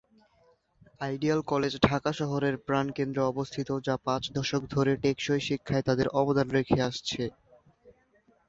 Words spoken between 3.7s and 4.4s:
যা পাঁচ